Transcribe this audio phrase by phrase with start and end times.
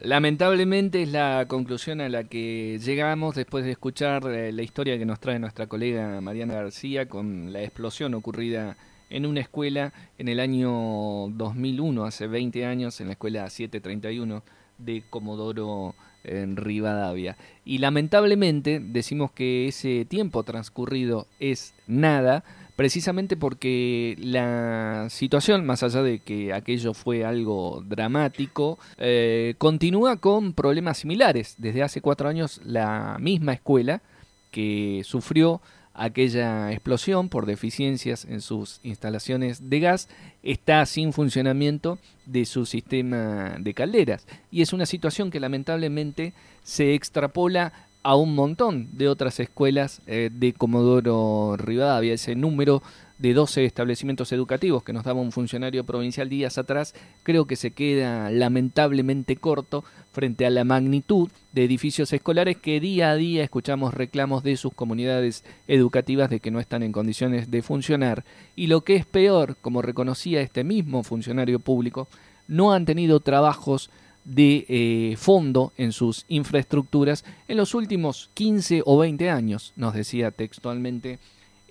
[0.00, 5.06] Lamentablemente es la conclusión a la que llegamos después de escuchar eh, la historia que
[5.06, 8.76] nos trae nuestra colega Mariana García con la explosión ocurrida
[9.08, 14.42] en una escuela en el año 2001, hace 20 años, en la escuela 731
[14.78, 15.94] de Comodoro
[16.24, 17.36] en Rivadavia.
[17.64, 22.44] Y lamentablemente decimos que ese tiempo transcurrido es nada,
[22.76, 30.52] precisamente porque la situación, más allá de que aquello fue algo dramático, eh, continúa con
[30.54, 31.54] problemas similares.
[31.58, 34.02] Desde hace cuatro años la misma escuela
[34.50, 35.60] que sufrió
[35.94, 40.08] aquella explosión por deficiencias en sus instalaciones de gas
[40.42, 46.94] está sin funcionamiento de su sistema de calderas y es una situación que lamentablemente se
[46.94, 47.72] extrapola
[48.04, 52.12] a un montón de otras escuelas eh, de Comodoro Rivadavia.
[52.12, 52.82] Ese número
[53.18, 57.70] de 12 establecimientos educativos que nos daba un funcionario provincial días atrás, creo que se
[57.70, 63.94] queda lamentablemente corto frente a la magnitud de edificios escolares que día a día escuchamos
[63.94, 68.24] reclamos de sus comunidades educativas de que no están en condiciones de funcionar.
[68.56, 72.08] Y lo que es peor, como reconocía este mismo funcionario público,
[72.48, 73.90] no han tenido trabajos
[74.24, 80.30] de eh, fondo en sus infraestructuras en los últimos 15 o 20 años, nos decía
[80.30, 81.18] textualmente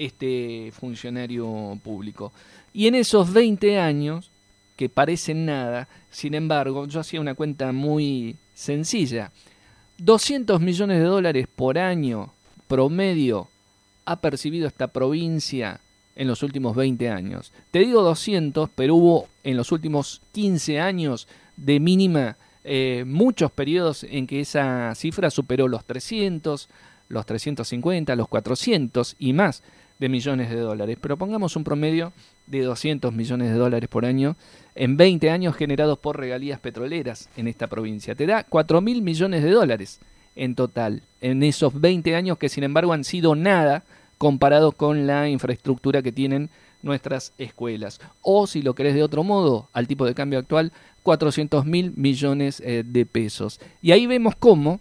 [0.00, 2.32] este funcionario público.
[2.72, 4.30] Y en esos 20 años,
[4.76, 9.30] que parecen nada, sin embargo, yo hacía una cuenta muy sencilla.
[9.98, 12.32] 200 millones de dólares por año
[12.66, 13.48] promedio
[14.06, 15.80] ha percibido esta provincia
[16.16, 17.52] en los últimos 20 años.
[17.70, 24.04] Te digo 200, pero hubo en los últimos 15 años de mínima eh, muchos periodos
[24.04, 26.68] en que esa cifra superó los 300,
[27.08, 29.62] los 350, los 400 y más
[30.00, 30.98] de millones de dólares.
[31.00, 32.12] Pero pongamos un promedio
[32.46, 34.34] de 200 millones de dólares por año
[34.74, 38.14] en 20 años generados por regalías petroleras en esta provincia.
[38.14, 40.00] Te da 4 mil millones de dólares
[40.34, 43.84] en total en esos 20 años que sin embargo han sido nada
[44.18, 46.50] comparado con la infraestructura que tienen
[46.82, 48.00] nuestras escuelas.
[48.22, 52.60] O si lo querés de otro modo, al tipo de cambio actual, 400 mil millones
[52.64, 53.60] eh, de pesos.
[53.82, 54.80] Y ahí vemos cómo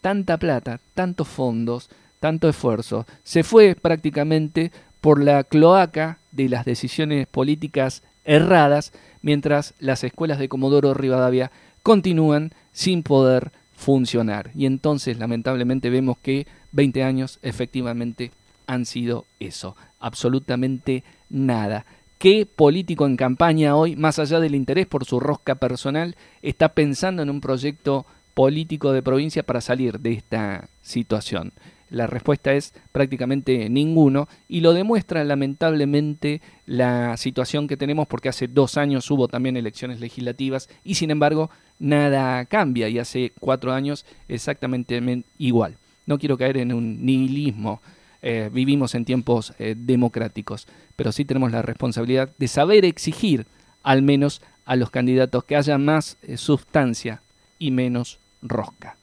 [0.00, 1.90] tanta plata, tantos fondos,
[2.22, 10.04] tanto esfuerzo, se fue prácticamente por la cloaca de las decisiones políticas erradas, mientras las
[10.04, 11.50] escuelas de Comodoro Rivadavia
[11.82, 14.52] continúan sin poder funcionar.
[14.54, 18.30] Y entonces, lamentablemente, vemos que 20 años efectivamente
[18.68, 21.84] han sido eso, absolutamente nada.
[22.18, 27.20] ¿Qué político en campaña hoy, más allá del interés por su rosca personal, está pensando
[27.22, 31.52] en un proyecto político de provincia para salir de esta situación?
[31.92, 38.48] La respuesta es prácticamente ninguno y lo demuestra lamentablemente la situación que tenemos porque hace
[38.48, 44.06] dos años hubo también elecciones legislativas y sin embargo nada cambia y hace cuatro años
[44.26, 45.02] exactamente
[45.36, 45.76] igual.
[46.06, 47.82] No quiero caer en un nihilismo,
[48.22, 50.66] eh, vivimos en tiempos eh, democráticos,
[50.96, 53.44] pero sí tenemos la responsabilidad de saber exigir
[53.82, 57.20] al menos a los candidatos que haya más eh, sustancia
[57.58, 58.96] y menos rosca.